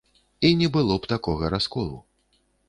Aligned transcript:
І 0.47 0.49
не 0.61 0.69
было 0.77 0.97
б 1.03 1.11
такога 1.13 1.53
расколу. 1.55 2.01